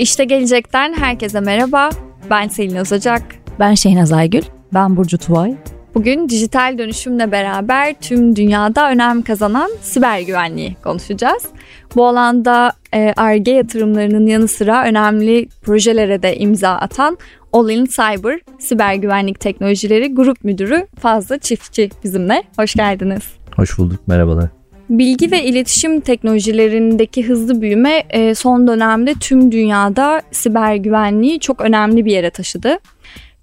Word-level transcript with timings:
İşte 0.00 0.24
gelecekten 0.24 0.92
herkese 0.92 1.40
merhaba. 1.40 1.90
Ben 2.30 2.48
Selin 2.48 2.76
Özacak. 2.76 3.22
Ben 3.58 3.74
Şehnaz 3.74 4.12
Aygül. 4.12 4.42
Ben 4.74 4.96
Burcu 4.96 5.18
Tuvay. 5.18 5.54
Bugün 5.94 6.28
dijital 6.28 6.78
dönüşümle 6.78 7.32
beraber 7.32 7.94
tüm 8.00 8.36
dünyada 8.36 8.90
önem 8.90 9.22
kazanan 9.22 9.70
siber 9.82 10.20
güvenliği 10.20 10.76
konuşacağız. 10.84 11.46
Bu 11.96 12.06
alanda 12.06 12.72
ARGE 13.16 13.50
yatırımlarının 13.50 14.26
yanı 14.26 14.48
sıra 14.48 14.84
önemli 14.84 15.48
projelere 15.62 16.22
de 16.22 16.36
imza 16.36 16.70
atan 16.70 17.18
All 17.52 17.70
In 17.70 17.84
Cyber 17.84 18.40
Siber 18.58 18.94
Güvenlik 18.94 19.40
Teknolojileri 19.40 20.14
Grup 20.14 20.44
Müdürü 20.44 20.86
Fazlı 21.00 21.38
Çiftçi 21.38 21.90
bizimle. 22.04 22.42
Hoş 22.56 22.74
geldiniz. 22.74 23.22
Hoş 23.56 23.78
bulduk, 23.78 24.08
merhabalar. 24.08 24.59
Bilgi 24.90 25.30
ve 25.30 25.44
iletişim 25.44 26.00
teknolojilerindeki 26.00 27.28
hızlı 27.28 27.60
büyüme 27.62 28.02
e, 28.10 28.34
son 28.34 28.66
dönemde 28.66 29.14
tüm 29.14 29.52
dünyada 29.52 30.22
siber 30.30 30.74
güvenliği 30.74 31.40
çok 31.40 31.60
önemli 31.60 32.04
bir 32.04 32.12
yere 32.12 32.30
taşıdı. 32.30 32.78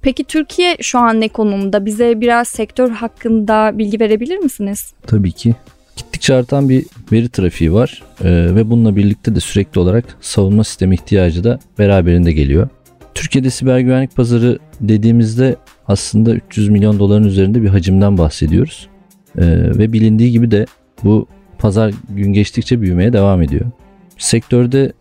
Peki 0.02 0.24
Türkiye 0.24 0.78
şu 0.82 1.00
an 1.00 1.22
ne 1.22 1.28
konumda? 1.28 1.86
Bize 1.86 2.22
biraz 2.22 2.48
sektör 2.48 2.90
hakkında 2.90 3.78
bilgi 3.78 4.00
verebilir 4.00 4.38
misiniz? 4.38 4.94
Tabii 5.08 5.32
ki. 5.32 5.56
Gittikçe 5.98 6.34
artan 6.34 6.70
bir 6.70 6.86
veri 7.12 7.30
trafiği 7.30 7.74
var 7.74 8.04
ee, 8.24 8.56
ve 8.56 8.70
bununla 8.70 8.96
birlikte 8.96 9.36
de 9.36 9.40
sürekli 9.40 9.80
olarak 9.80 10.06
savunma 10.22 10.64
sistemi 10.64 10.96
ihtiyacı 10.96 11.44
da 11.44 11.60
beraberinde 11.80 12.32
geliyor. 12.32 12.70
Türkiye'de 13.16 13.50
siber 13.50 13.80
güvenlik 13.80 14.16
pazarı 14.16 14.60
dediğimizde 14.82 15.56
aslında 15.88 16.34
300 16.34 16.70
milyon 16.70 17.00
doların 17.00 17.24
üzerinde 17.24 17.62
bir 17.62 17.68
hacimden 17.68 18.18
bahsediyoruz. 18.18 18.88
Ee, 19.38 19.42
ve 19.78 19.94
bilindiği 19.94 20.32
gibi 20.32 20.52
de 20.52 20.66
bu 21.04 21.28
pazar 21.60 21.94
gün 22.10 22.34
geçtikçe 22.34 22.82
büyümeye 22.82 23.14
devam 23.14 23.42
ediyor. 23.42 23.66
Sektörde 24.18 24.94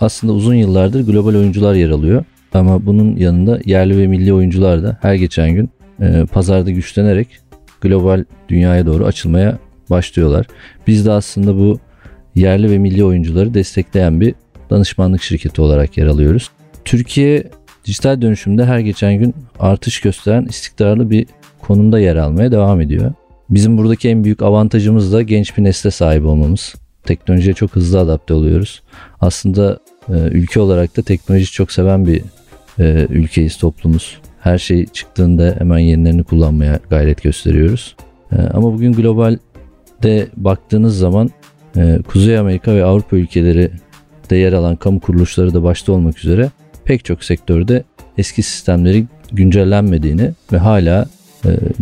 aslında 0.00 0.32
uzun 0.32 0.54
yıllardır 0.54 1.06
global 1.06 1.34
oyuncular 1.34 1.74
yer 1.74 1.90
alıyor. 1.90 2.24
Ama 2.54 2.86
bunun 2.86 3.16
yanında 3.16 3.60
yerli 3.64 3.98
ve 3.98 4.06
milli 4.06 4.32
oyuncular 4.32 4.82
da 4.82 4.98
her 5.02 5.14
geçen 5.14 5.50
gün 5.50 5.70
e, 6.00 6.24
pazarda 6.32 6.70
güçlenerek 6.70 7.28
global 7.80 8.24
dünyaya 8.48 8.86
doğru 8.86 9.04
açılmaya 9.04 9.58
başlıyorlar. 9.90 10.46
Biz 10.86 11.06
de 11.06 11.12
aslında 11.12 11.56
bu 11.56 11.78
yerli 12.34 12.70
ve 12.70 12.78
milli 12.78 13.04
oyuncuları 13.04 13.54
destekleyen 13.54 14.20
bir 14.20 14.34
danışmanlık 14.70 15.22
şirketi 15.22 15.62
olarak 15.62 15.98
yer 15.98 16.06
alıyoruz. 16.06 16.50
Türkiye 16.84 17.44
dijital 17.84 18.22
dönüşümde 18.22 18.64
her 18.64 18.78
geçen 18.78 19.14
gün 19.14 19.34
artış 19.58 20.00
gösteren 20.00 20.44
istikrarlı 20.44 21.10
bir 21.10 21.26
konumda 21.60 22.00
yer 22.00 22.16
almaya 22.16 22.52
devam 22.52 22.80
ediyor. 22.80 23.12
Bizim 23.50 23.78
buradaki 23.78 24.08
en 24.08 24.24
büyük 24.24 24.42
avantajımız 24.42 25.12
da 25.12 25.22
genç 25.22 25.58
bir 25.58 25.64
nesle 25.64 25.90
sahip 25.90 26.24
olmamız. 26.24 26.74
Teknolojiye 27.04 27.54
çok 27.54 27.76
hızlı 27.76 27.98
adapte 27.98 28.34
oluyoruz. 28.34 28.82
Aslında 29.20 29.78
e, 30.08 30.12
ülke 30.12 30.60
olarak 30.60 30.96
da 30.96 31.02
teknoloji 31.02 31.52
çok 31.52 31.72
seven 31.72 32.06
bir 32.06 32.22
e, 32.78 33.06
ülkeyiz, 33.10 33.56
toplumuz. 33.56 34.18
Her 34.40 34.58
şey 34.58 34.86
çıktığında 34.86 35.54
hemen 35.58 35.78
yenilerini 35.78 36.24
kullanmaya 36.24 36.80
gayret 36.90 37.22
gösteriyoruz. 37.22 37.96
E, 38.32 38.36
ama 38.36 38.72
bugün 38.72 38.92
globalde 38.92 40.28
baktığınız 40.36 40.98
zaman 40.98 41.30
e, 41.76 41.98
Kuzey 42.08 42.38
Amerika 42.38 42.74
ve 42.74 42.84
Avrupa 42.84 43.16
ülkeleri 43.16 43.70
de 44.30 44.36
yer 44.36 44.52
alan 44.52 44.76
kamu 44.76 45.00
kuruluşları 45.00 45.54
da 45.54 45.62
başta 45.62 45.92
olmak 45.92 46.18
üzere 46.18 46.50
pek 46.84 47.04
çok 47.04 47.24
sektörde 47.24 47.84
eski 48.18 48.42
sistemleri 48.42 49.04
güncellenmediğini 49.32 50.30
ve 50.52 50.58
hala 50.58 51.06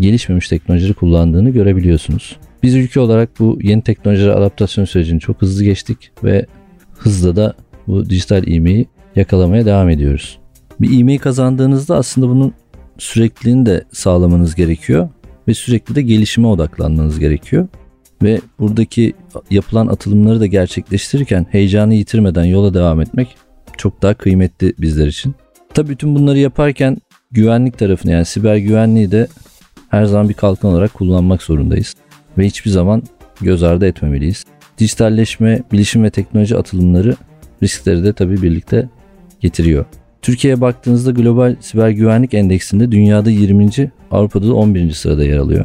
gelişmemiş 0.01 0.49
teknolojileri 0.49 0.95
kullandığını 0.95 1.51
görebiliyorsunuz. 1.51 2.37
Biz 2.63 2.75
ülke 2.75 3.01
olarak 3.01 3.31
bu 3.39 3.59
yeni 3.63 3.83
teknolojilere 3.83 4.33
adaptasyon 4.33 4.85
sürecini 4.85 5.21
çok 5.21 5.43
hızlı 5.43 5.65
geçtik 5.65 6.11
ve 6.25 6.47
hızla 6.99 7.37
da 7.37 7.55
bu 7.87 8.11
dijital 8.11 8.47
ivmeyi 8.47 8.87
yakalamaya 9.17 9.67
devam 9.67 9.89
ediyoruz. 9.89 10.39
Bir 10.81 10.99
ivmeyi 10.99 11.19
kazandığınızda 11.19 11.97
aslında 11.97 12.29
bunun 12.29 12.53
sürekliliğini 12.99 13.67
de 13.67 13.85
sağlamanız 13.93 14.55
gerekiyor 14.55 15.09
ve 15.49 15.55
sürekli 15.55 15.95
de 15.95 16.03
gelişime 16.03 16.47
odaklanmanız 16.47 17.19
gerekiyor. 17.19 17.69
Ve 18.23 18.41
buradaki 18.59 19.13
yapılan 19.51 19.87
atılımları 19.87 20.41
da 20.41 20.47
gerçekleştirirken 20.47 21.47
heyecanı 21.51 21.95
yitirmeden 21.95 22.45
yola 22.45 22.75
devam 22.75 23.01
etmek 23.01 23.37
çok 23.77 24.03
daha 24.03 24.15
kıymetli 24.15 24.75
bizler 24.79 25.07
için. 25.07 25.35
Tabii 25.75 25.89
bütün 25.89 26.15
bunları 26.15 26.39
yaparken 26.39 26.97
güvenlik 27.31 27.79
tarafını 27.79 28.13
yani 28.13 28.25
siber 28.25 28.57
güvenliği 28.57 29.11
de 29.11 29.29
her 29.89 30.05
zaman 30.05 30.29
bir 30.29 30.35
kalkan 30.35 30.71
olarak 30.71 30.95
kullanmak 30.95 31.43
zorundayız. 31.43 31.95
Ve 32.39 32.47
hiçbir 32.47 32.71
zaman 32.71 33.03
göz 33.41 33.63
ardı 33.63 33.87
etmemeliyiz. 33.87 34.45
Dijitalleşme, 34.79 35.63
bilişim 35.73 36.05
ve 36.05 36.11
teknoloji 36.11 36.57
atılımları 36.57 37.17
riskleri 37.63 38.05
de 38.05 38.13
tabii 38.13 38.43
birlikte 38.43 38.89
getiriyor. 39.41 39.85
Türkiye'ye 40.23 40.61
baktığınızda 40.61 41.11
Global 41.11 41.57
Siber 41.61 41.91
Güvenlik 41.91 42.35
Endeksinde 42.35 42.93
dünyada 42.93 43.31
20. 43.31 43.71
Avrupa'da 44.11 44.49
da 44.49 44.55
11. 44.55 44.93
sırada 44.93 45.25
yer 45.25 45.39
alıyor. 45.39 45.65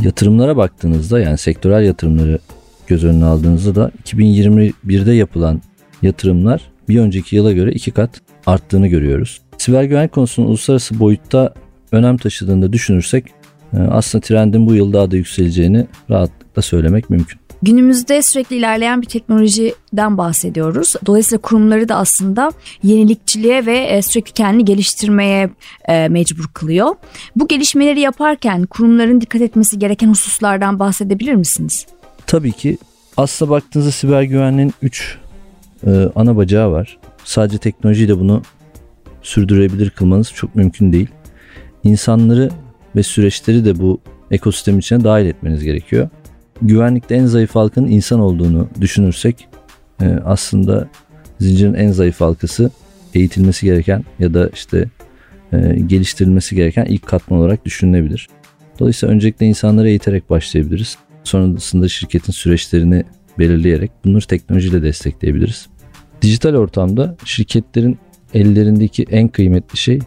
Yatırımlara 0.00 0.56
baktığınızda 0.56 1.20
yani 1.20 1.38
sektörel 1.38 1.84
yatırımları 1.84 2.38
göz 2.86 3.04
önüne 3.04 3.24
aldığınızda 3.24 3.74
da 3.74 3.90
2021'de 4.04 5.12
yapılan 5.12 5.62
yatırımlar 6.02 6.62
bir 6.88 7.00
önceki 7.00 7.36
yıla 7.36 7.52
göre 7.52 7.72
iki 7.72 7.90
kat 7.90 8.10
arttığını 8.46 8.86
görüyoruz. 8.86 9.40
Siber 9.68 9.84
güvenlik 9.84 10.12
konusunun 10.12 10.46
uluslararası 10.46 10.98
boyutta 10.98 11.54
önem 11.92 12.16
taşıdığını 12.16 12.72
düşünürsek 12.72 13.24
e, 13.72 13.78
aslında 13.78 14.22
trendin 14.22 14.66
bu 14.66 14.74
yıl 14.74 14.92
daha 14.92 15.10
da 15.10 15.16
yükseleceğini 15.16 15.86
rahatlıkla 16.10 16.62
söylemek 16.62 17.10
mümkün. 17.10 17.40
Günümüzde 17.62 18.22
sürekli 18.22 18.56
ilerleyen 18.56 19.02
bir 19.02 19.06
teknolojiden 19.06 20.18
bahsediyoruz. 20.18 20.94
Dolayısıyla 21.06 21.42
kurumları 21.42 21.88
da 21.88 21.96
aslında 21.96 22.52
yenilikçiliğe 22.82 23.66
ve 23.66 23.78
e, 23.78 24.02
sürekli 24.02 24.32
kendini 24.32 24.64
geliştirmeye 24.64 25.50
e, 25.88 26.08
mecbur 26.08 26.46
kılıyor. 26.54 26.94
Bu 27.36 27.48
gelişmeleri 27.48 28.00
yaparken 28.00 28.66
kurumların 28.66 29.20
dikkat 29.20 29.42
etmesi 29.42 29.78
gereken 29.78 30.08
hususlardan 30.08 30.78
bahsedebilir 30.78 31.34
misiniz? 31.34 31.86
Tabii 32.26 32.52
ki. 32.52 32.78
Aslında 33.16 33.50
baktığınızda 33.50 33.90
siber 33.90 34.22
güvenliğin 34.22 34.74
3 34.82 35.18
e, 35.86 35.90
ana 36.14 36.36
bacağı 36.36 36.72
var. 36.72 36.98
Sadece 37.24 37.58
teknolojiyle 37.58 38.20
bunu 38.20 38.42
sürdürebilir 39.28 39.90
kılmanız 39.90 40.32
çok 40.32 40.54
mümkün 40.54 40.92
değil. 40.92 41.08
İnsanları 41.84 42.50
ve 42.96 43.02
süreçleri 43.02 43.64
de 43.64 43.78
bu 43.78 44.00
ekosistem 44.30 44.78
içine 44.78 45.04
dahil 45.04 45.26
etmeniz 45.26 45.64
gerekiyor. 45.64 46.08
Güvenlikte 46.62 47.14
en 47.14 47.26
zayıf 47.26 47.54
halkın 47.54 47.86
insan 47.86 48.20
olduğunu 48.20 48.68
düşünürsek 48.80 49.48
e, 50.02 50.06
aslında 50.24 50.88
zincirin 51.40 51.74
en 51.74 51.92
zayıf 51.92 52.20
halkası 52.20 52.70
eğitilmesi 53.14 53.66
gereken 53.66 54.04
ya 54.18 54.34
da 54.34 54.50
işte 54.54 54.88
e, 55.52 55.80
geliştirilmesi 55.86 56.56
gereken 56.56 56.84
ilk 56.84 57.06
katman 57.06 57.40
olarak 57.40 57.64
düşünülebilir. 57.64 58.28
Dolayısıyla 58.78 59.14
öncelikle 59.14 59.46
insanları 59.46 59.88
eğiterek 59.88 60.30
başlayabiliriz. 60.30 60.98
Sonrasında 61.24 61.88
şirketin 61.88 62.32
süreçlerini 62.32 63.04
belirleyerek 63.38 63.90
bunları 64.04 64.26
teknolojiyle 64.26 64.82
destekleyebiliriz. 64.82 65.66
Dijital 66.22 66.54
ortamda 66.54 67.16
şirketlerin 67.24 67.98
ellerindeki 68.34 69.06
en 69.10 69.28
kıymetli 69.28 69.76
şey 69.76 69.96
e, 69.96 70.00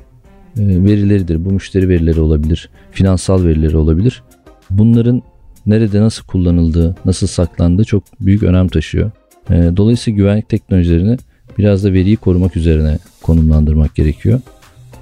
verileridir. 0.57 1.45
Bu 1.45 1.51
müşteri 1.51 1.89
verileri 1.89 2.21
olabilir, 2.21 2.69
finansal 2.91 3.43
verileri 3.43 3.77
olabilir. 3.77 4.23
Bunların 4.69 5.21
nerede 5.65 6.01
nasıl 6.01 6.25
kullanıldığı, 6.25 6.95
nasıl 7.05 7.27
saklandığı 7.27 7.83
çok 7.83 8.03
büyük 8.21 8.43
önem 8.43 8.67
taşıyor. 8.67 9.11
E, 9.49 9.53
dolayısıyla 9.77 10.17
güvenlik 10.17 10.49
teknolojilerini 10.49 11.17
biraz 11.57 11.83
da 11.83 11.93
veriyi 11.93 12.17
korumak 12.17 12.57
üzerine 12.57 12.97
konumlandırmak 13.21 13.95
gerekiyor. 13.95 14.41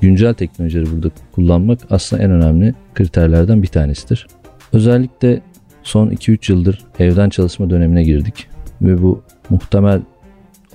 Güncel 0.01 0.33
teknolojileri 0.33 0.91
burada 0.91 1.09
kullanmak 1.31 1.79
aslında 1.89 2.23
en 2.23 2.31
önemli 2.31 2.73
kriterlerden 2.95 3.63
bir 3.63 3.67
tanesidir. 3.67 4.27
Özellikle 4.73 5.41
son 5.83 6.09
2-3 6.09 6.51
yıldır 6.51 6.85
evden 6.99 7.29
çalışma 7.29 7.69
dönemine 7.69 8.03
girdik 8.03 8.47
ve 8.81 9.01
bu 9.01 9.21
muhtemel 9.49 10.01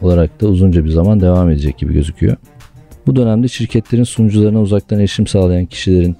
olarak 0.04 0.40
da 0.40 0.46
uzunca 0.46 0.84
bir 0.84 0.90
zaman 0.90 1.20
devam 1.20 1.50
edecek 1.50 1.78
gibi 1.78 1.94
gözüküyor. 1.94 2.36
Bu 3.06 3.16
dönemde 3.16 3.48
şirketlerin 3.48 4.04
sunucularına 4.04 4.60
uzaktan 4.60 4.98
erişim 4.98 5.26
sağlayan 5.26 5.66
kişilerin 5.66 6.16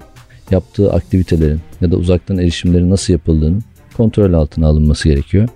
yaptığı 0.51 0.93
aktivitelerin 0.93 1.59
ya 1.81 1.91
da 1.91 1.97
uzaktan 1.97 2.37
erişimlerin 2.37 2.89
nasıl 2.89 3.13
yapıldığını 3.13 3.59
kontrol 3.97 4.33
altına 4.33 4.67
alınması 4.67 5.09
gerekiyor. 5.09 5.47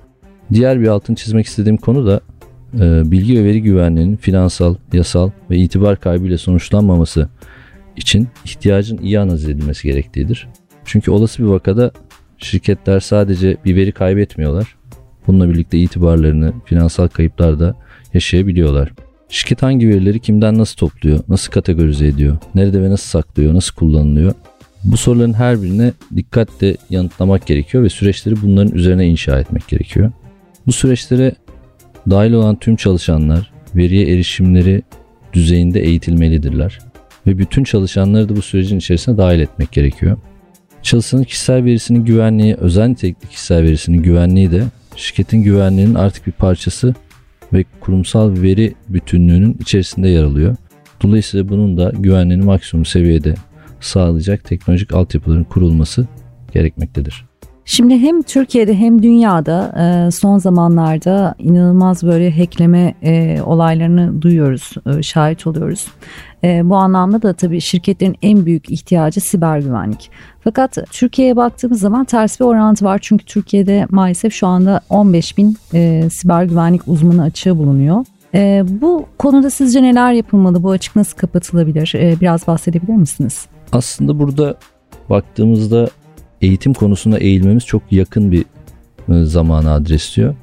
Diğer 0.54 0.82
bir 0.82 0.88
altın 0.88 1.16
çizmek 1.16 1.46
istediğim 1.46 1.78
konu 1.78 2.08
da 2.08 2.22
e, 2.74 3.12
bilgi 3.12 3.40
ve 3.40 3.44
veri 3.44 3.62
güvenliğinin 3.62 4.16
finansal, 4.16 4.76
yasal 4.94 5.32
ve 5.50 5.58
itibar 5.58 6.00
kaybıyla 6.00 6.38
sonuçlanmaması 6.38 7.30
için 7.96 8.28
ihtiyacın 8.46 8.98
iyi 8.98 9.20
analiz 9.20 9.50
edilmesi 9.50 9.88
gerektiğidir. 9.88 10.48
Çünkü 10.86 11.12
olası 11.12 11.44
bir 11.44 11.48
vakada 11.48 11.92
şirketler 12.38 13.00
sadece 13.00 13.58
bir 13.66 13.76
veri 13.76 13.92
kaybetmiyorlar. 13.92 14.76
Bununla 15.28 15.50
birlikte 15.50 15.78
itibarlarını, 15.78 16.54
finansal 16.66 17.08
kayıplar 17.08 17.60
da 17.60 17.76
yaşayabiliyorlar. 18.14 18.92
Şirket 19.30 19.64
hangi 19.64 19.90
verileri 19.90 20.20
kimden 20.20 20.58
nasıl 20.58 20.78
topluyor, 20.78 21.20
nasıl 21.28 21.52
kategorize 21.52 22.08
ediyor, 22.08 22.38
nerede 22.56 22.82
ve 22.82 22.90
nasıl 22.90 23.08
saklıyor, 23.08 23.54
nasıl 23.54 23.76
kullanılıyor? 23.76 24.34
Bu 24.84 24.98
soruların 24.98 25.34
her 25.34 25.62
birine 25.62 25.92
dikkatle 26.16 26.78
yanıtlamak 26.90 27.48
gerekiyor 27.48 27.84
ve 27.84 27.90
süreçleri 27.90 28.42
bunların 28.42 28.74
üzerine 28.74 29.08
inşa 29.08 29.40
etmek 29.40 29.68
gerekiyor. 29.68 30.12
Bu 30.68 30.72
süreçlere 30.72 31.36
dahil 32.10 32.32
olan 32.32 32.56
tüm 32.56 32.76
çalışanlar, 32.76 33.52
veriye 33.76 34.14
erişimleri 34.14 34.82
düzeyinde 35.34 35.80
eğitilmelidirler. 35.80 36.80
Ve 37.28 37.38
bütün 37.38 37.64
çalışanları 37.64 38.30
da 38.30 38.36
bu 38.36 38.42
sürecin 38.42 38.78
içerisine 38.78 39.18
dahil 39.18 39.40
etmek 39.40 39.72
gerekiyor. 39.72 40.18
Çalışanın 40.82 41.24
kişisel 41.24 41.66
verisinin 41.66 42.06
güvenliği, 42.06 42.56
özel 42.56 42.88
nitelikli 42.88 43.28
kişisel 43.28 43.64
verisinin 43.64 44.04
güvenliği 44.04 44.52
de 44.52 44.64
şirketin 44.96 45.44
güvenliğinin 45.44 45.96
artık 45.96 46.28
bir 46.28 46.32
parçası 46.32 46.96
ve 47.54 47.66
kurumsal 47.80 48.42
veri 48.42 48.74
bütünlüğünün 48.90 49.58
içerisinde 49.60 50.10
yer 50.10 50.24
alıyor. 50.24 50.56
Dolayısıyla 51.04 51.50
bunun 51.50 51.78
da 51.78 51.92
güvenliğini 51.96 52.46
maksimum 52.46 52.86
seviyede 52.86 53.36
sağlayacak 53.80 54.44
teknolojik 54.44 54.94
altyapıların 54.94 55.44
kurulması 55.44 56.08
gerekmektedir. 56.54 57.29
Şimdi 57.72 57.98
hem 57.98 58.22
Türkiye'de 58.22 58.76
hem 58.76 59.04
dünyada 59.04 59.76
e, 59.80 60.12
son 60.12 60.38
zamanlarda 60.38 61.36
inanılmaz 61.40 62.04
böyle 62.04 62.32
hackleme 62.32 62.94
e, 63.04 63.42
olaylarını 63.42 64.22
duyuyoruz, 64.22 64.72
e, 64.86 65.04
şahit 65.04 65.48
oluyoruz. 65.48 65.88
Bu 66.44 66.76
anlamda 66.76 67.22
da 67.22 67.34
tabii 67.34 67.62
şirketlerin 67.62 68.16
en 68.22 68.46
büyük 68.46 68.72
ihtiyacı 68.72 69.22
siber 69.22 69.60
güvenlik. 69.60 70.12
Fakat 70.44 70.78
Türkiye'ye 70.92 71.36
baktığımız 71.36 71.80
zaman 71.80 72.06
ters 72.06 72.40
bir 72.40 72.46
orantı 72.46 72.86
var. 72.86 73.00
Çünkü 73.02 73.26
Türkiye'de 73.26 73.88
maalesef 73.90 74.34
şu 74.34 74.48
anda 74.48 74.82
15 74.90 75.38
bin 75.38 75.58
siber 76.10 76.44
güvenlik 76.44 76.88
uzmanı 76.88 77.24
açığı 77.24 77.58
bulunuyor. 77.58 78.06
bu 78.82 79.06
konuda 79.18 79.50
sizce 79.50 79.84
neler 79.84 80.14
yapılmalı? 80.14 80.64
Bu 80.64 80.72
açık 80.72 80.96
nasıl 80.96 81.18
kapatılabilir? 81.18 81.94
biraz 82.22 82.48
bahsedebilir 82.48 82.96
misiniz? 82.96 83.46
Aslında 83.72 84.20
burada 84.20 84.56
baktığımızda 85.10 85.90
eğitim 86.42 86.74
konusunda 86.74 87.18
eğilmemiz 87.18 87.66
çok 87.66 87.84
yakın 87.92 88.32
bir 88.32 88.46
e, 89.10 89.24
zamana 89.24 89.74
adresliyor. 89.74 90.36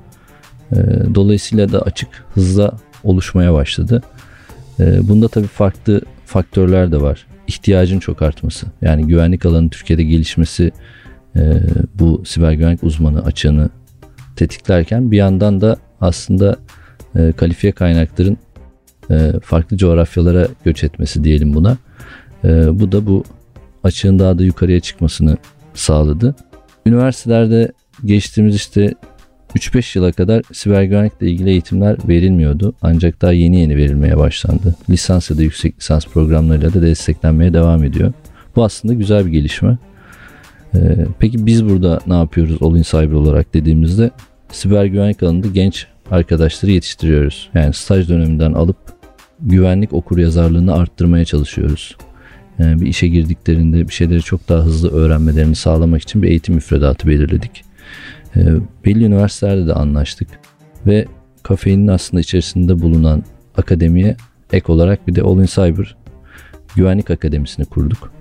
E, 0.72 0.76
dolayısıyla 1.14 1.72
da 1.72 1.82
açık 1.82 2.08
hızla 2.34 2.72
oluşmaya 3.04 3.52
başladı. 3.52 4.02
E, 4.80 5.08
bunda 5.08 5.28
tabii 5.28 5.46
farklı 5.46 6.00
faktörler 6.24 6.92
de 6.92 7.00
var. 7.00 7.26
İhtiyacın 7.46 7.98
çok 7.98 8.22
artması. 8.22 8.66
Yani 8.82 9.06
güvenlik 9.06 9.46
alanı 9.46 9.70
Türkiye'de 9.70 10.02
gelişmesi 10.02 10.72
bu 11.94 12.22
siber 12.26 12.52
güvenlik 12.52 12.82
uzmanı 12.82 13.24
açığını 13.24 13.68
tetiklerken 14.36 15.10
bir 15.10 15.16
yandan 15.16 15.60
da 15.60 15.76
aslında 16.00 16.56
kalifiye 17.36 17.72
kaynakların 17.72 18.36
farklı 19.42 19.76
coğrafyalara 19.76 20.48
göç 20.64 20.84
etmesi 20.84 21.24
diyelim 21.24 21.54
buna. 21.54 21.76
Bu 22.68 22.92
da 22.92 23.06
bu 23.06 23.24
açığın 23.84 24.18
daha 24.18 24.38
da 24.38 24.44
yukarıya 24.44 24.80
çıkmasını 24.80 25.36
sağladı. 25.76 26.34
Üniversitelerde 26.86 27.72
geçtiğimiz 28.04 28.56
işte 28.56 28.94
3-5 29.54 29.98
yıla 29.98 30.12
kadar 30.12 30.42
siber 30.52 30.82
güvenlikle 30.82 31.30
ilgili 31.30 31.50
eğitimler 31.50 31.96
verilmiyordu. 32.08 32.74
Ancak 32.82 33.22
daha 33.22 33.32
yeni 33.32 33.60
yeni 33.60 33.76
verilmeye 33.76 34.16
başlandı. 34.16 34.74
Lisans 34.90 35.30
ya 35.30 35.38
da 35.38 35.42
yüksek 35.42 35.78
lisans 35.78 36.06
programlarıyla 36.06 36.74
da 36.74 36.82
desteklenmeye 36.82 37.52
devam 37.52 37.84
ediyor. 37.84 38.12
Bu 38.56 38.64
aslında 38.64 38.94
güzel 38.94 39.26
bir 39.26 39.30
gelişme. 39.30 39.78
Ee, 40.74 41.06
peki 41.18 41.46
biz 41.46 41.68
burada 41.68 42.00
ne 42.06 42.14
yapıyoruz 42.14 42.56
All 42.60 42.76
in 42.76 42.82
Cyber 42.82 43.12
olarak 43.12 43.54
dediğimizde 43.54 44.10
siber 44.52 44.84
güvenlik 44.84 45.22
alanında 45.22 45.46
genç 45.46 45.86
arkadaşları 46.10 46.72
yetiştiriyoruz. 46.72 47.50
Yani 47.54 47.72
staj 47.72 48.08
döneminden 48.08 48.52
alıp 48.52 48.76
güvenlik 49.40 49.92
okur 49.92 50.18
yazarlığını 50.18 50.74
arttırmaya 50.74 51.24
çalışıyoruz. 51.24 51.96
Yani 52.58 52.80
bir 52.80 52.86
işe 52.86 53.08
girdiklerinde 53.08 53.88
bir 53.88 53.92
şeyleri 53.92 54.22
çok 54.22 54.48
daha 54.48 54.64
hızlı 54.64 54.90
öğrenmelerini 54.90 55.54
sağlamak 55.54 56.02
için 56.02 56.22
bir 56.22 56.28
eğitim 56.28 56.54
müfredatı 56.54 57.08
belirledik. 57.08 57.64
E, 58.36 58.40
belli 58.84 59.04
üniversitelerde 59.04 59.66
de 59.66 59.72
anlaştık 59.72 60.28
ve 60.86 61.06
kafeinin 61.42 61.88
aslında 61.88 62.20
içerisinde 62.20 62.80
bulunan 62.80 63.22
akademiye 63.56 64.16
ek 64.52 64.72
olarak 64.72 65.08
bir 65.08 65.14
de 65.14 65.22
All 65.22 65.38
in 65.38 65.44
Cyber 65.44 65.96
Güvenlik 66.76 67.10
Akademisi'ni 67.10 67.64
kurduk. 67.66 68.12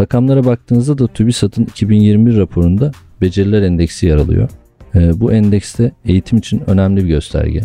Rakamlara 0.00 0.44
baktığınızda 0.44 0.98
da 0.98 1.06
TÜBİSAT'ın 1.06 1.64
2021 1.64 2.36
raporunda 2.36 2.92
beceriler 3.20 3.62
endeksi 3.62 4.06
yer 4.06 4.16
alıyor. 4.16 4.48
E, 4.94 5.20
bu 5.20 5.32
endekste 5.32 5.92
eğitim 6.04 6.38
için 6.38 6.62
önemli 6.66 7.04
bir 7.04 7.08
gösterge. 7.08 7.62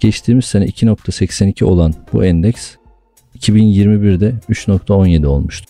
Geçtiğimiz 0.00 0.44
sene 0.44 0.64
2.82 0.66 1.64
olan 1.64 1.94
bu 2.12 2.24
endeks 2.24 2.74
2021'de 3.38 4.34
3.17 4.50 5.26
olmuştu. 5.26 5.66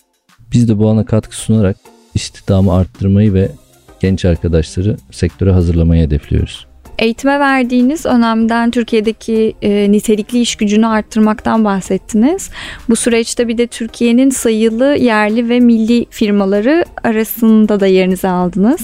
Biz 0.53 0.69
de 0.69 0.77
bu 0.79 0.89
ana 0.89 1.05
katkı 1.05 1.35
sunarak 1.35 1.77
istihdamı 2.13 2.73
arttırmayı 2.73 3.33
ve 3.33 3.51
genç 3.99 4.25
arkadaşları 4.25 4.97
sektöre 5.11 5.51
hazırlamayı 5.51 6.03
hedefliyoruz. 6.03 6.67
Eğitime 6.99 7.39
verdiğiniz 7.39 8.05
önemden 8.05 8.71
Türkiye'deki 8.71 9.53
e, 9.61 9.91
nitelikli 9.91 10.39
iş 10.41 10.55
gücünü 10.55 10.87
arttırmaktan 10.87 11.65
bahsettiniz. 11.65 12.49
Bu 12.89 12.95
süreçte 12.95 13.47
bir 13.47 13.57
de 13.57 13.67
Türkiye'nin 13.67 14.29
sayılı 14.29 14.85
yerli 14.85 15.49
ve 15.49 15.59
milli 15.59 16.05
firmaları 16.09 16.85
arasında 17.03 17.79
da 17.79 17.87
yerinizi 17.87 18.27
aldınız. 18.27 18.81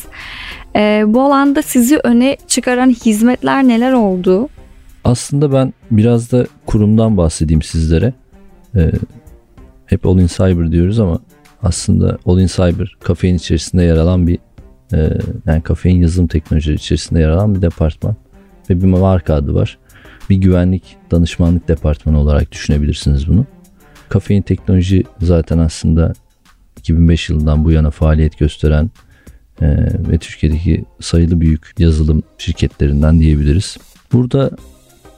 E, 0.76 1.04
bu 1.08 1.22
alanda 1.22 1.62
sizi 1.62 1.98
öne 1.98 2.38
çıkaran 2.48 2.90
hizmetler 2.90 3.68
neler 3.68 3.92
oldu? 3.92 4.50
Aslında 5.04 5.54
ben 5.54 5.74
biraz 5.92 6.32
da 6.32 6.48
kurumdan 6.66 7.18
bahsedeyim 7.18 7.62
sizlere. 7.62 8.14
E, 8.76 8.92
hep 9.86 10.06
All 10.06 10.20
in 10.20 10.28
Cyber 10.28 10.72
diyoruz 10.72 11.00
ama 11.00 11.20
aslında 11.64 12.18
All 12.26 12.40
in 12.40 12.48
Cyber 12.48 12.98
kafein 13.00 13.36
içerisinde 13.36 13.84
yer 13.84 13.98
alan 13.98 14.28
bir 14.28 14.40
e, 14.94 15.18
yani 15.46 15.62
kafein 15.62 16.02
yazılım 16.02 16.28
teknolojileri 16.28 16.78
içerisinde 16.78 17.20
yer 17.20 17.30
alan 17.30 17.56
bir 17.56 17.62
departman 17.62 18.16
ve 18.70 18.82
bir 18.82 18.88
marka 18.88 19.34
adı 19.34 19.54
var. 19.54 19.78
Bir 20.30 20.36
güvenlik 20.36 20.98
danışmanlık 21.12 21.68
departmanı 21.68 22.20
olarak 22.20 22.52
düşünebilirsiniz 22.52 23.28
bunu. 23.28 23.46
Kafein 24.10 24.42
teknoloji 24.42 25.04
zaten 25.22 25.58
aslında 25.58 26.14
2005 26.78 27.30
yılından 27.30 27.66
bu 27.66 27.72
yana 27.72 27.92
faaliyet 27.92 28.38
gösteren 28.38 28.90
e, 29.62 29.68
ve 30.10 30.18
Türkiye'deki 30.18 30.86
sayılı 31.00 31.42
büyük 31.42 31.74
yazılım 31.80 32.24
şirketlerinden 32.38 33.20
diyebiliriz. 33.20 33.78
Burada 34.14 34.52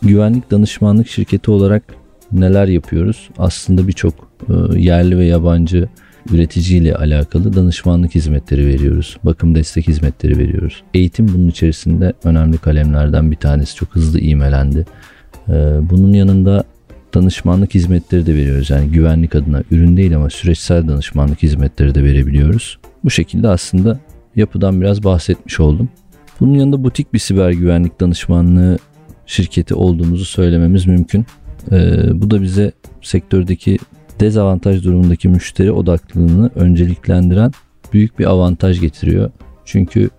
güvenlik 0.01 0.51
danışmanlık 0.51 1.10
şirketi 1.10 1.51
olarak 1.51 1.84
neler 2.31 2.67
yapıyoruz? 2.67 3.29
Aslında 3.37 3.87
birçok 3.87 4.13
e, 4.49 4.79
yerli 4.79 5.17
ve 5.17 5.25
yabancı 5.25 5.89
üreticiyle 6.31 6.95
alakalı 6.95 7.55
danışmanlık 7.55 8.15
hizmetleri 8.15 8.67
veriyoruz. 8.67 9.17
Bakım 9.23 9.55
destek 9.55 9.87
hizmetleri 9.87 10.37
veriyoruz. 10.37 10.83
Eğitim 10.93 11.27
bunun 11.27 11.48
içerisinde 11.48 12.13
önemli 12.24 12.57
kalemlerden 12.57 13.31
bir 13.31 13.36
tanesi. 13.36 13.75
Çok 13.75 13.95
hızlı 13.95 14.19
iğmelendi. 14.19 14.86
E, 15.48 15.53
bunun 15.89 16.13
yanında 16.13 16.63
danışmanlık 17.13 17.74
hizmetleri 17.74 18.25
de 18.25 18.36
veriyoruz. 18.36 18.69
Yani 18.69 18.91
güvenlik 18.91 19.36
adına 19.36 19.63
ürün 19.71 19.98
değil 19.98 20.15
ama 20.15 20.29
süreçsel 20.29 20.88
danışmanlık 20.88 21.43
hizmetleri 21.43 21.95
de 21.95 22.03
verebiliyoruz. 22.03 22.79
Bu 23.03 23.09
şekilde 23.09 23.48
aslında 23.48 24.00
yapıdan 24.36 24.81
biraz 24.81 25.03
bahsetmiş 25.03 25.59
oldum. 25.59 25.89
Bunun 26.39 26.53
yanında 26.53 26.83
butik 26.83 27.13
bir 27.13 27.19
siber 27.19 27.51
güvenlik 27.51 28.00
danışmanlığı 28.00 28.77
şirketi 29.25 29.75
olduğumuzu 29.75 30.25
söylememiz 30.25 30.88
mümkün. 30.88 31.25
Ee, 31.71 32.21
bu 32.21 32.31
da 32.31 32.41
bize 32.41 32.71
sektördeki 33.01 33.77
dezavantaj 34.19 34.83
durumundaki 34.83 35.29
müşteri 35.29 35.71
odaklılığını 35.71 36.49
önceliklendiren 36.55 37.51
büyük 37.93 38.19
bir 38.19 38.25
avantaj 38.25 38.81
getiriyor. 38.81 39.31
Çünkü 39.65 40.09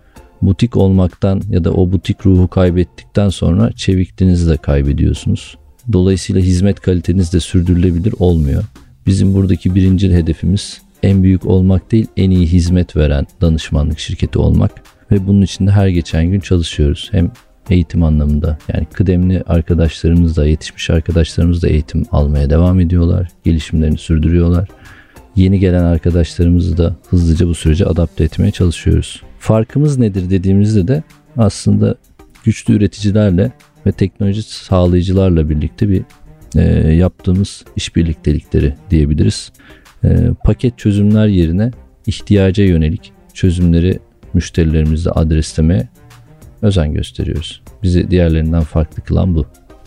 butik 0.41 0.77
olmaktan 0.77 1.41
ya 1.49 1.63
da 1.63 1.73
o 1.73 1.91
butik 1.91 2.25
ruhu 2.25 2.47
kaybettikten 2.47 3.29
sonra 3.29 3.71
çevikliğinizi 3.71 4.49
de 4.49 4.57
kaybediyorsunuz. 4.57 5.57
Dolayısıyla 5.93 6.41
hizmet 6.41 6.79
kaliteniz 6.79 7.33
de 7.33 7.39
sürdürülebilir 7.39 8.13
olmuyor. 8.19 8.63
Bizim 9.05 9.33
buradaki 9.33 9.75
birinci 9.75 10.13
hedefimiz 10.13 10.81
en 11.03 11.23
büyük 11.23 11.45
olmak 11.45 11.91
değil 11.91 12.07
en 12.17 12.29
iyi 12.29 12.47
hizmet 12.47 12.95
veren 12.95 13.27
danışmanlık 13.41 13.99
şirketi 13.99 14.39
olmak 14.39 14.71
ve 15.11 15.27
bunun 15.27 15.41
için 15.41 15.67
de 15.67 15.71
her 15.71 15.87
geçen 15.87 16.25
gün 16.25 16.39
çalışıyoruz. 16.39 17.09
Hem 17.11 17.31
eğitim 17.69 18.03
anlamında. 18.03 18.57
Yani 18.73 18.85
kıdemli 18.93 19.43
arkadaşlarımız 19.47 20.37
da 20.37 20.45
yetişmiş 20.45 20.89
arkadaşlarımız 20.89 21.63
da 21.63 21.67
eğitim 21.67 22.05
almaya 22.11 22.49
devam 22.49 22.79
ediyorlar. 22.79 23.27
Gelişimlerini 23.43 23.97
sürdürüyorlar. 23.97 24.67
Yeni 25.35 25.59
gelen 25.59 25.83
arkadaşlarımızı 25.83 26.77
da 26.77 26.95
hızlıca 27.09 27.47
bu 27.47 27.53
sürece 27.53 27.85
adapte 27.85 28.23
etmeye 28.23 28.51
çalışıyoruz. 28.51 29.21
Farkımız 29.39 29.97
nedir 29.97 30.29
dediğimizde 30.29 30.87
de 30.87 31.03
aslında 31.37 31.95
güçlü 32.43 32.73
üreticilerle 32.73 33.51
ve 33.85 33.91
teknoloji 33.91 34.43
sağlayıcılarla 34.43 35.49
birlikte 35.49 35.89
bir 35.89 36.03
e, 36.55 36.93
yaptığımız 36.93 37.65
işbirliktelikleri 37.75 38.75
diyebiliriz. 38.89 39.51
E, 40.03 40.29
paket 40.43 40.77
çözümler 40.77 41.27
yerine 41.27 41.71
ihtiyaca 42.07 42.63
yönelik 42.63 43.11
çözümleri 43.33 43.99
müşterilerimizle 44.33 45.11
adreslemeye 45.11 45.89
özen 46.61 46.93
gösteriyoruz. 46.93 47.61
Bizi 47.83 48.11
diğerlerinden 48.11 48.63
farklı 48.63 49.03
kılan 49.03 49.35
bu. 49.35 49.45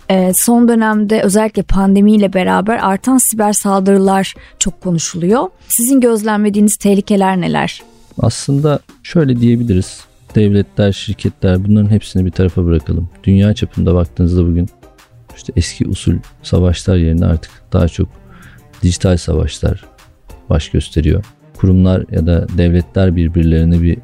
E, 0.09 0.33
son 0.35 0.69
dönemde 0.69 1.23
özellikle 1.23 1.63
pandemiyle 1.63 2.33
beraber 2.33 2.79
artan 2.83 3.19
siber 3.19 3.53
saldırılar 3.53 4.35
çok 4.59 4.81
konuşuluyor. 4.81 5.49
Sizin 5.69 6.01
gözlemlediğiniz 6.01 6.77
tehlikeler 6.77 7.41
neler? 7.41 7.83
Aslında 8.19 8.81
şöyle 9.03 9.41
diyebiliriz. 9.41 10.01
Devletler, 10.35 10.93
şirketler 10.93 11.65
bunların 11.65 11.91
hepsini 11.91 12.27
bir 12.27 12.31
tarafa 12.31 12.65
bırakalım. 12.65 13.09
Dünya 13.25 13.55
çapında 13.55 13.95
baktığınızda 13.95 14.47
bugün 14.47 14.69
işte 15.37 15.53
eski 15.57 15.89
usul 15.89 16.15
savaşlar 16.43 16.97
yerine 16.97 17.27
artık 17.27 17.51
daha 17.73 17.89
çok 17.89 18.09
dijital 18.83 19.17
savaşlar 19.17 19.85
baş 20.51 20.69
gösteriyor. 20.71 21.25
Kurumlar 21.57 22.05
ya 22.11 22.27
da 22.27 22.47
devletler 22.59 23.17
birbirlerine 23.17 23.83
bir 23.83 23.99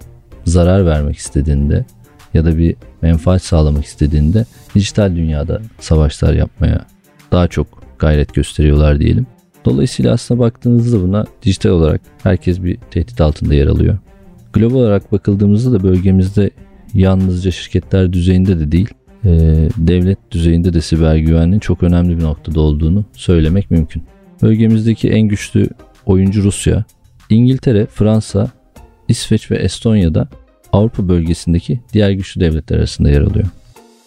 zarar 0.45 0.87
vermek 0.87 1.17
istediğinde 1.17 1.85
ya 2.35 2.45
da 2.45 2.59
bir 2.59 2.77
menfaat 3.03 3.43
sağlamak 3.43 3.85
istediğinde 3.85 4.45
dijital 4.75 5.17
dünyada 5.17 5.63
savaşlar 5.79 6.35
yapmaya 6.35 6.87
daha 7.33 7.49
çok 7.49 7.67
gayret 7.99 8.35
gösteriyorlar 8.35 9.01
diyelim. 9.01 9.27
Dolayısıyla 9.65 10.13
aslında 10.13 10.41
baktığınızda 10.41 11.03
buna 11.03 11.25
dijital 11.43 11.71
olarak 11.71 12.01
herkes 12.23 12.63
bir 12.63 12.77
tehdit 12.91 13.21
altında 13.21 13.55
yer 13.55 13.67
alıyor. 13.67 13.99
Global 14.53 14.77
olarak 14.77 15.13
bakıldığımızda 15.13 15.73
da 15.73 15.83
bölgemizde 15.83 16.51
yalnızca 16.95 17.51
şirketler 17.51 18.13
düzeyinde 18.13 18.59
de 18.59 18.73
değil, 18.73 18.89
e, 19.25 19.31
devlet 19.77 20.19
düzeyinde 20.31 20.73
de 20.73 20.81
siber 20.81 21.17
güvenliğin 21.17 21.61
çok 21.61 21.83
önemli 21.83 22.19
bir 22.19 22.23
noktada 22.23 22.61
olduğunu 22.61 23.05
söylemek 23.13 23.71
mümkün. 23.71 24.03
Bölgemizdeki 24.43 25.11
en 25.11 25.23
güçlü 25.23 25.69
oyuncu 26.07 26.43
Rusya, 26.43 26.85
İngiltere, 27.31 27.87
Fransa, 27.87 28.51
İsveç 29.09 29.51
ve 29.51 29.57
Estonya'da 29.57 30.29
Avrupa 30.73 31.09
bölgesindeki 31.09 31.81
diğer 31.93 32.11
güçlü 32.11 32.41
devletler 32.41 32.79
arasında 32.79 33.11
yer 33.11 33.21
alıyor. 33.21 33.47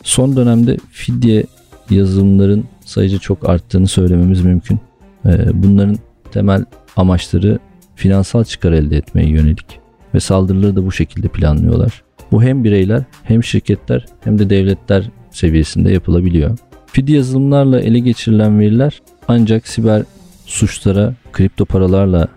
Son 0.03 0.36
dönemde 0.36 0.77
fidye 0.91 1.43
yazılımların 1.89 2.65
sayıca 2.86 3.20
çok 3.20 3.50
arttığını 3.50 3.88
söylememiz 3.88 4.41
mümkün. 4.41 4.79
Ee, 5.25 5.63
bunların 5.63 5.98
temel 6.32 6.65
amaçları 6.98 7.60
finansal 7.96 8.43
çıkar 8.43 8.72
elde 8.72 8.98
etmeye 8.98 9.29
yönelik 9.29 9.79
ve 10.13 10.20
saldırıları 10.20 10.75
da 10.75 10.86
bu 10.86 10.91
şekilde 10.91 11.27
planlıyorlar. 11.27 12.03
Bu 12.32 12.43
hem 12.43 12.63
bireyler 12.63 13.03
hem 13.24 13.43
şirketler 13.43 14.05
hem 14.24 14.39
de 14.39 14.50
devletler 14.50 15.10
seviyesinde 15.32 15.91
yapılabiliyor. 15.91 16.58
Fidye 16.86 17.17
yazılımlarla 17.17 17.79
ele 17.79 18.00
geçirilen 18.00 18.60
veriler 18.60 19.01
ancak 19.27 19.67
siber 19.67 20.03
suçlara 20.46 21.13
kripto 21.32 21.65
paralarla 21.65 22.27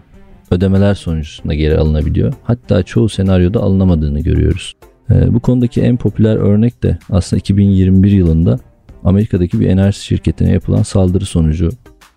ödemeler 0.51 0.95
sonucunda 0.95 1.55
geri 1.55 1.79
alınabiliyor. 1.79 2.35
Hatta 2.43 2.83
çoğu 2.83 3.09
senaryoda 3.09 3.61
alınamadığını 3.61 4.21
görüyoruz. 4.21 4.75
Ee, 5.11 5.35
bu 5.35 5.41
konudaki 5.41 5.83
en 5.83 5.97
popüler 5.97 6.37
örnek 6.37 6.83
de 6.83 6.99
aslında 7.11 7.39
2021 7.39 8.11
yılında 8.11 8.59
Amerika'daki 9.05 9.61
bir 9.61 9.67
enerji 9.67 10.01
şirketine 10.01 10.53
yapılan 10.53 10.83
saldırı 10.83 11.25
sonucu 11.25 11.71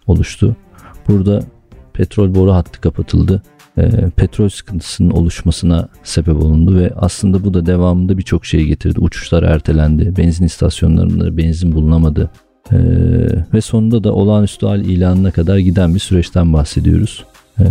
oluştu. 0.08 0.56
Burada 1.08 1.44
petrol 1.94 2.36
boru 2.36 2.54
hattı 2.54 2.82
kapatıldı. 2.82 3.42
E, 3.78 4.10
petrol 4.16 4.50
sıkıntısının 4.50 5.12
oluşmasına 5.12 5.90
sebep 6.04 6.36
olundu 6.36 6.78
ve 6.78 6.94
aslında 6.96 7.44
bu 7.44 7.54
da 7.54 7.66
devamında 7.66 8.18
birçok 8.18 8.46
şey 8.46 8.66
getirdi. 8.66 9.00
Uçuşlar 9.00 9.44
ertelendi, 9.44 10.18
benzin 10.18 10.46
istasyonlarında 10.46 11.38
benzin 11.38 11.72
bulunamadı 11.72 12.30
e, 12.72 12.78
ve 13.54 13.62
sonunda 13.62 14.04
da 14.04 14.14
olağanüstü 14.14 14.66
hal 14.66 14.82
ilanına 14.82 15.32
kadar 15.32 15.58
giden 15.58 15.96
bir 15.96 16.00
süreçten 16.00 16.54
bahsediyoruz. 16.54 17.26
E, 17.60 17.64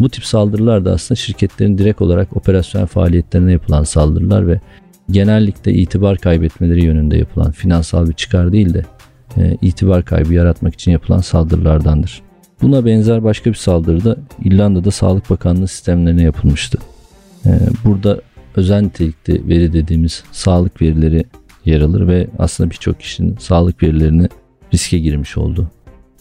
bu 0.00 0.08
tip 0.08 0.24
saldırılar 0.24 0.84
da 0.84 0.92
aslında 0.92 1.16
şirketlerin 1.16 1.78
direkt 1.78 2.02
olarak 2.02 2.36
operasyon 2.36 2.86
faaliyetlerine 2.86 3.52
yapılan 3.52 3.82
saldırılar 3.82 4.48
ve 4.48 4.60
genellikle 5.10 5.72
itibar 5.72 6.18
kaybetmeleri 6.18 6.84
yönünde 6.84 7.16
yapılan 7.16 7.52
finansal 7.52 8.08
bir 8.08 8.12
çıkar 8.12 8.52
değil 8.52 8.74
de 8.74 8.84
e, 9.36 9.56
itibar 9.62 10.04
kaybı 10.04 10.34
yaratmak 10.34 10.74
için 10.74 10.92
yapılan 10.92 11.18
saldırılardandır. 11.18 12.22
Buna 12.62 12.86
benzer 12.86 13.24
başka 13.24 13.50
bir 13.50 13.54
saldırı 13.54 14.04
da 14.04 14.16
İrlanda'da 14.44 14.90
Sağlık 14.90 15.30
Bakanlığı 15.30 15.68
sistemlerine 15.68 16.22
yapılmıştı. 16.22 16.78
E, 17.46 17.50
burada 17.84 18.20
özel 18.56 18.82
nitelikli 18.82 19.48
veri 19.48 19.72
dediğimiz 19.72 20.24
sağlık 20.32 20.82
verileri 20.82 21.24
yer 21.64 21.80
alır 21.80 22.08
ve 22.08 22.26
aslında 22.38 22.70
birçok 22.70 23.00
kişinin 23.00 23.36
sağlık 23.36 23.82
verilerini 23.82 24.28
riske 24.74 24.98
girmiş 24.98 25.36
oldu. 25.36 25.70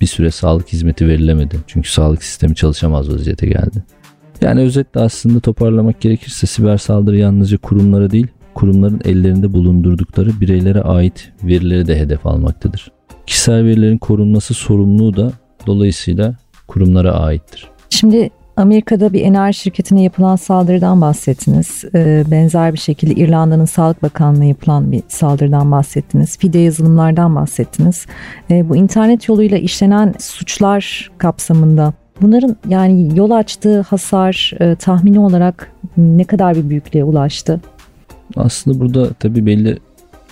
Bir 0.04 0.08
süre 0.08 0.32
sağlık 0.32 0.74
hizmeti 0.74 1.08
verilemedi. 1.08 1.56
Çünkü 1.68 1.92
sağlık 1.92 2.24
sistemi 2.24 2.56
çalışamaz 2.56 3.14
vaziyete 3.14 3.48
geldi. 3.48 3.84
Yani 4.42 4.62
özetle 4.62 5.02
aslında 5.02 5.40
toparlamak 5.40 6.02
gerekirse 6.02 6.48
siber 6.48 6.78
saldırı 6.78 7.18
yalnızca 7.18 7.58
kurumlara 7.58 8.12
değil, 8.12 8.28
kurumların 8.54 9.02
ellerinde 9.06 9.54
bulundurdukları 9.54 10.42
bireylere 10.42 10.82
ait 10.82 11.32
verileri 11.44 11.88
de 11.88 12.00
hedef 12.00 12.26
almaktadır. 12.26 12.92
Kişisel 13.26 13.66
verilerin 13.66 13.98
korunması 13.98 14.54
sorumluluğu 14.54 15.16
da 15.16 15.32
dolayısıyla 15.68 16.36
kurumlara 16.68 17.12
aittir. 17.12 17.68
Şimdi 17.90 18.30
Amerika'da 18.58 19.14
bir 19.14 19.22
enerji 19.22 19.60
şirketine 19.60 20.04
yapılan 20.04 20.36
saldırıdan 20.36 21.02
bahsettiniz. 21.02 21.84
Ee, 21.96 22.24
benzer 22.32 22.74
bir 22.74 22.78
şekilde 22.78 23.14
İrlanda'nın 23.14 23.66
Sağlık 23.66 24.04
Bakanlığı'na 24.04 24.46
yapılan 24.46 24.92
bir 24.92 25.04
saldırıdan 25.08 25.72
bahsettiniz. 25.72 26.38
Fide 26.38 26.60
yazılımlardan 26.60 27.36
bahsettiniz. 27.36 28.06
Ee, 28.52 28.70
bu 28.70 28.76
internet 28.76 29.30
yoluyla 29.30 29.58
işlenen 29.58 30.14
suçlar 30.20 31.12
kapsamında 31.18 31.94
bunların 32.22 32.56
yani 32.70 33.18
yol 33.18 33.32
açtığı 33.32 33.82
hasar 33.82 34.54
e, 34.60 34.76
tahmini 34.76 35.20
olarak 35.20 35.72
ne 35.98 36.24
kadar 36.24 36.56
bir 36.56 36.70
büyüklüğe 36.70 37.04
ulaştı? 37.04 37.62
Aslında 38.36 38.80
burada 38.80 39.14
tabii 39.14 39.46
belli 39.46 39.78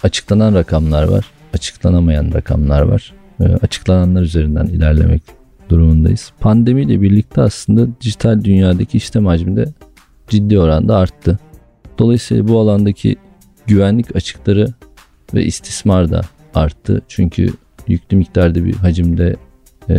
açıklanan 0.03 0.53
rakamlar 0.53 1.03
var, 1.03 1.25
açıklanamayan 1.53 2.33
rakamlar 2.33 2.81
var. 2.81 3.13
E, 3.39 3.43
açıklananlar 3.43 4.21
üzerinden 4.21 4.65
ilerlemek 4.65 5.40
durumundayız. 5.71 6.31
Pandemiyle 6.39 7.01
birlikte 7.01 7.41
aslında 7.41 7.87
dijital 8.01 8.43
dünyadaki 8.43 8.97
işlem 8.97 9.25
hacmi 9.25 9.55
de 9.55 9.65
ciddi 10.27 10.59
oranda 10.59 10.97
arttı. 10.97 11.39
Dolayısıyla 11.99 12.47
bu 12.47 12.59
alandaki 12.59 13.15
güvenlik 13.67 14.15
açıkları 14.15 14.67
ve 15.33 15.45
istismar 15.45 16.11
da 16.11 16.21
arttı. 16.55 17.01
Çünkü 17.07 17.53
yüklü 17.87 18.17
miktarda 18.17 18.65
bir 18.65 18.73
hacimde 18.73 19.35
e, 19.89 19.95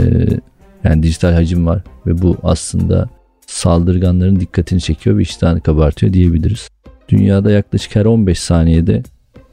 yani 0.85 1.02
dijital 1.02 1.33
hacim 1.33 1.67
var 1.67 1.83
ve 2.07 2.23
bu 2.23 2.37
aslında 2.43 3.09
saldırganların 3.47 4.41
dikkatini 4.41 4.81
çekiyor 4.81 5.19
ve 5.19 5.23
iştahını 5.23 5.61
kabartıyor 5.61 6.12
diyebiliriz. 6.12 6.69
Dünyada 7.09 7.50
yaklaşık 7.50 7.97
her 7.97 8.05
15 8.05 8.38
saniyede 8.38 9.02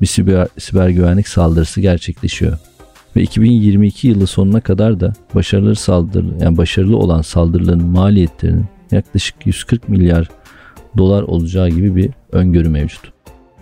bir 0.01 0.05
siber, 0.05 0.47
siber 0.57 0.89
güvenlik 0.89 1.27
saldırısı 1.27 1.81
gerçekleşiyor. 1.81 2.57
Ve 3.15 3.21
2022 3.21 4.07
yılı 4.07 4.27
sonuna 4.27 4.61
kadar 4.61 4.99
da 4.99 5.13
başarılı 5.35 5.75
saldırı 5.75 6.25
yani 6.41 6.57
başarılı 6.57 6.97
olan 6.97 7.21
saldırıların 7.21 7.85
maliyetlerinin 7.85 8.65
yaklaşık 8.91 9.35
140 9.45 9.89
milyar 9.89 10.29
dolar 10.97 11.23
olacağı 11.23 11.69
gibi 11.69 11.95
bir 11.95 12.09
öngörü 12.31 12.69
mevcut. 12.69 13.13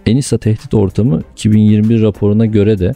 Enisa 0.06 0.38
tehdit 0.38 0.74
ortamı 0.74 1.22
2021 1.34 2.02
raporuna 2.02 2.46
göre 2.46 2.80
de 2.80 2.94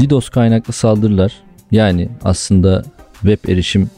DDoS 0.00 0.28
kaynaklı 0.28 0.72
saldırılar 0.72 1.32
yani 1.70 2.08
aslında 2.24 2.82
web 3.12 3.48
erişim 3.48 3.90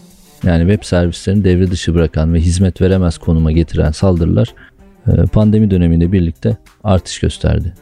yani 0.45 0.73
web 0.73 0.85
servislerini 0.85 1.45
devre 1.45 1.71
dışı 1.71 1.95
bırakan 1.95 2.35
ve 2.35 2.41
hizmet 2.41 2.81
veremez 2.81 3.19
konuma 3.19 3.53
getiren 3.53 3.91
saldırılar 3.91 4.55
e, 5.07 5.23
pandemi 5.33 5.71
dönemiyle 5.71 6.13
birlikte 6.13 6.57
artış 6.85 7.21
gösterdi. 7.21 7.75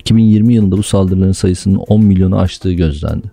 2020 0.00 0.54
yılında 0.54 0.76
bu 0.76 0.82
saldırıların 0.82 1.32
sayısının 1.32 1.76
10 1.76 2.04
milyonu 2.04 2.38
aştığı 2.38 2.72
gözlendi. 2.72 3.30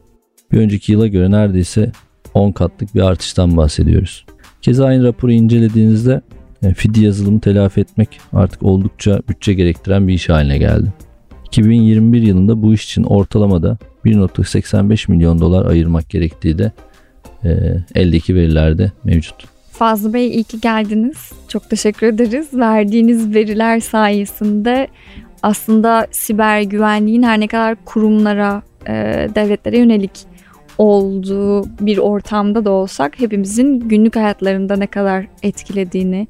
Bir 0.52 0.58
önceki 0.58 0.92
yıla 0.92 1.08
göre 1.08 1.32
neredeyse 1.32 1.92
10 2.34 2.52
katlık 2.52 2.96
bir 2.96 3.02
artıştan 3.02 3.58
bahsediyoruz. 3.58 4.26
Keza 4.62 4.86
aynı 4.86 5.04
raporu 5.04 5.32
incelediğinizde 5.32 6.22
e, 6.64 6.74
fidye 6.74 7.06
yazılımı 7.06 7.40
telafi 7.40 7.82
etmek 7.82 8.20
artık 8.34 8.64
oldukça 8.64 9.22
bütçe 9.30 9.54
gerektiren 9.54 10.08
bir 10.08 10.14
iş 10.14 10.30
haline 10.30 10.58
geldi. 10.58 10.94
2021 11.46 12.22
yılında 12.22 12.62
bu 12.62 12.74
iş 12.74 12.86
için 12.86 13.04
ortalamada 13.04 13.78
1.85 14.06 15.12
milyon 15.12 15.42
dolar 15.42 15.66
ayırmak 15.66 16.10
gerektiği 16.10 16.58
de 16.58 16.72
e, 17.44 17.50
eldeki 17.96 18.36
verilerde 18.36 18.92
mevcut. 19.04 19.46
Fazlı 19.72 20.14
Bey 20.14 20.28
iyi 20.28 20.44
ki 20.44 20.62
geldiniz. 20.62 21.32
Çok 21.48 21.70
teşekkür 21.70 22.08
ederiz. 22.08 22.48
Verdiğiniz 22.54 23.34
veriler 23.34 23.80
sayesinde 23.80 24.88
aslında 25.44 26.08
siber 26.12 26.62
güvenliğin 26.62 27.24
her 27.24 27.40
ne 27.40 27.48
kadar 27.48 27.78
kurumlara, 27.86 28.62
e, 28.88 28.94
devletlere 29.36 29.78
yönelik 29.78 30.12
olduğu 30.78 31.66
bir 31.86 31.98
ortamda 31.98 32.66
da 32.66 32.72
olsak 32.72 33.20
hepimizin 33.20 33.80
günlük 33.80 34.16
hayatlarında 34.16 34.76
ne 34.76 34.88
kadar 34.88 35.28
etkilediğini 35.44 36.28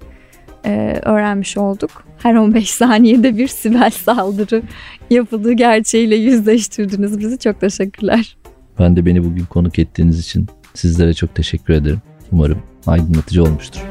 e, 0.65 0.99
öğrenmiş 1.05 1.57
olduk. 1.57 2.03
Her 2.23 2.35
15 2.35 2.69
saniyede 2.69 3.37
bir 3.37 3.47
siber 3.47 3.89
saldırı 3.89 4.61
yapıldığı 5.09 5.53
gerçeğiyle 5.53 6.15
yüzleştirdiniz 6.15 7.19
bizi. 7.19 7.37
Çok 7.37 7.61
teşekkürler. 7.61 8.37
Ben 8.79 8.95
de 8.95 9.05
beni 9.05 9.23
bugün 9.23 9.45
konuk 9.45 9.79
ettiğiniz 9.79 10.19
için 10.19 10.47
sizlere 10.73 11.13
çok 11.13 11.35
teşekkür 11.35 11.73
ederim. 11.73 12.01
Umarım 12.31 12.59
aydınlatıcı 12.87 13.43
olmuştur. 13.43 13.81